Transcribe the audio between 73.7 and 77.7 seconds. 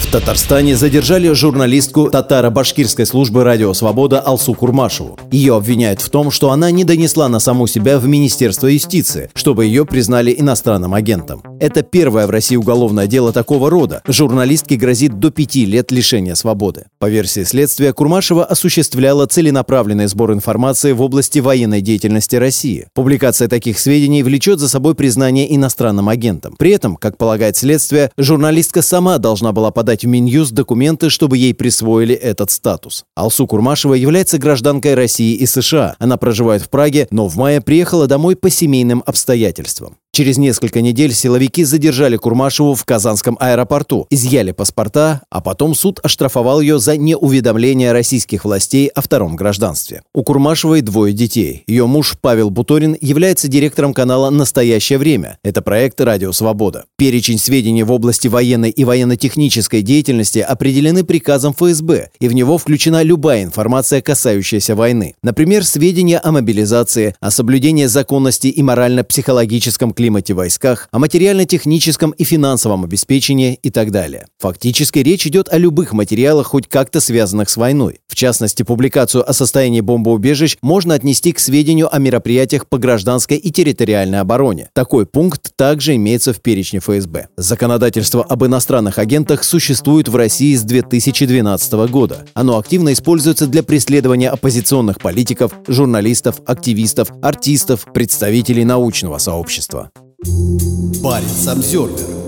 далее. Фактически речь идет о любых материалах, хоть как-то связанных с